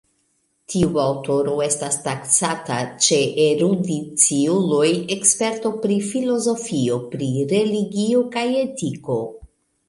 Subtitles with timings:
[0.73, 9.21] Tiu aŭtoro estas taksata, ĉe erudiciuloj, eksperto pri filozofio, pri religio kaj etiko.